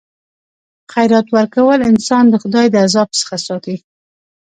[0.93, 3.75] خیرات ورکول انسان د خدای د عذاب څخه ساتي.